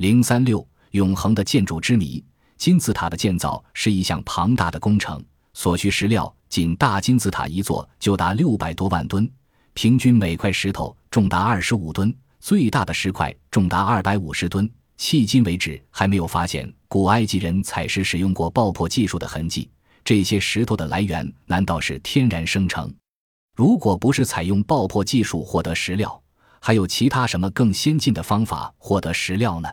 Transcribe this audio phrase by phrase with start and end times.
[0.00, 2.24] 零三六永恒的建筑之谜。
[2.56, 9.30] 金字塔的建造是一项庞大的工程，所需石料仅大金字塔一座就达六百多万吨，
[9.74, 14.66] 平均每块石头重达二十五吨，最大的石块重达二百五十吨。
[14.98, 19.68] 迄今为止，还没有发现古埃及人采石使用过爆破技术的痕迹。
[20.02, 22.90] 这些石头的来源难道是天然生成？
[23.54, 26.22] 如果不是采用爆破技术获得石料，
[26.58, 29.68] 还有其他什么更先进的方法获得石料呢？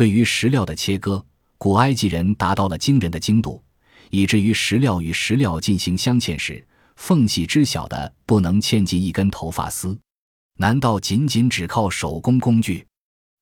[0.00, 1.22] 对于石料的切割，
[1.58, 3.62] 古埃及人达到了惊人的精度，
[4.08, 9.94] 以至于石料与石料进行镶嵌时，缝隙之小的不能嵌进一根头发丝。
[10.56, 12.86] 难道仅仅只靠手工工具？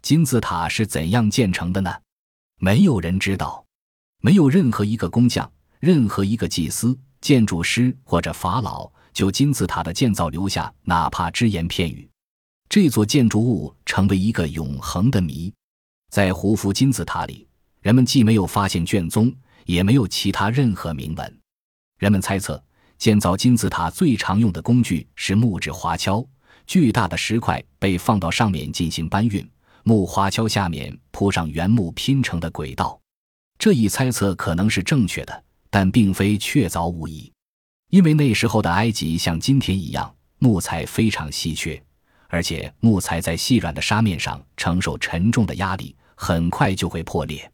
[0.02, 1.94] 金字塔是怎样建成的呢？
[2.58, 3.64] 没有人知道，
[4.20, 12.10] 没有任何一个工匠、任何一个祭司、建筑师或者法老就金字塔的建造留下哪怕只言片语。
[12.68, 15.54] 这座建筑物成为一个永恒的谜。
[16.10, 17.46] 在胡夫金字塔里，
[17.80, 19.32] 人们既没有发现卷宗，
[19.66, 21.38] 也没有其他任何铭文。
[21.98, 22.62] 人们猜测，
[22.96, 26.26] 建造金字塔最常用的工具是木质滑橇，
[26.66, 29.46] 巨大的石块被放到上面进行搬运。
[29.84, 33.00] 木花橇下面铺上原木拼成的轨道，
[33.58, 37.30] 这一猜测可能是正确的，但并非确凿无疑，
[37.90, 41.82] 因为那时候的埃及像今天一样，木材非常稀缺，
[42.28, 47.50] 而且木材在细软的沙面上承受沉重的压力，很快就会破裂。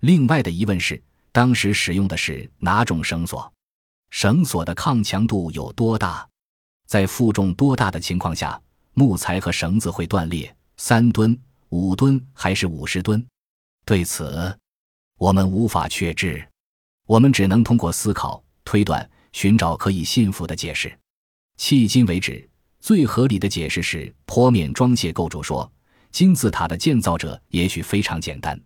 [0.00, 3.52] 另外的疑问是，当时使用的是哪种绳索？
[4.10, 6.26] 绳索的抗强度有多大？
[6.86, 8.60] 在负重多大的情况下，
[8.94, 10.54] 木材和绳子会断裂？
[10.76, 11.38] 三吨。
[11.70, 13.24] 五吨还是五十吨？
[13.84, 14.58] 对此，
[15.18, 16.44] 我们无法确知。
[17.06, 20.92] 我们只能通过思考、推断，寻找可以信服的解释。
[21.58, 22.49] 迄今为止，
[22.80, 25.70] 最合理的解释是坡面装卸构筑说，
[26.10, 28.60] 金字塔的建造者也许非常简单。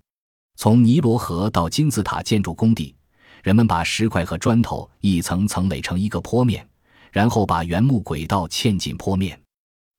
[0.56, 2.95] 从尼罗河到金字塔建筑工地，
[3.43, 6.67] 人们把石块和砖头一层层垒成一个坡面，
[7.11, 9.38] 然后把原木轨道嵌进坡面。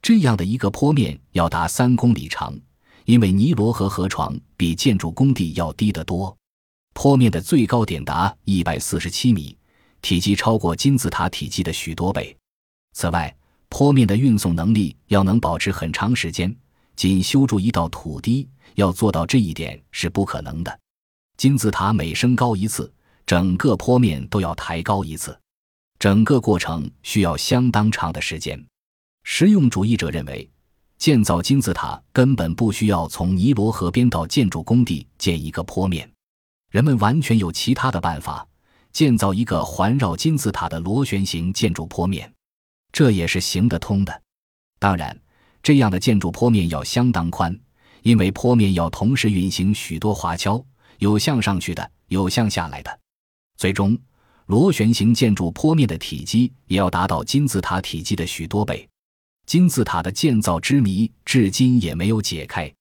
[0.01, 2.57] 这样的一个坡面要达三公里长。
[3.03, 6.35] 因为尼罗河河床比建筑工地要低得多，
[6.95, 9.55] 坡面的最高点达一百四十七米，
[10.01, 12.35] 体积超过金字塔体积的许多倍。
[12.93, 13.35] 此外，
[13.77, 16.55] 坡面的运送能力要能保持很长时间，
[16.95, 20.79] 仅修筑一道土堤，要做到这一点是不可能的。
[21.35, 22.89] 金字塔每升高一次，
[23.25, 25.37] 整个坡面都要抬高一次，
[25.99, 28.65] 整个过程需要相当长的时间。
[29.25, 30.49] 实用主义者认为。
[30.97, 36.09] 建造金字塔根本不需要从尼罗河边到建筑工地建一个坡面，
[36.71, 38.47] 人们完全有其他的办法
[38.93, 42.31] 建造一个环绕金字塔的螺旋形建筑坡面，
[42.95, 44.21] 这也是行得通的。
[44.79, 45.19] 当然，
[45.61, 47.53] 这样的建筑坡面要相当宽，
[48.03, 50.63] 因为坡面要同时运行许多滑橇，
[50.99, 52.99] 有向上去的，有向下来的。
[53.57, 53.99] 最终，
[54.45, 58.87] 螺旋形建筑坡面的体积也要达到金字塔体积的许多倍。
[59.45, 62.73] 金字塔的建造之谜至今也没有解开。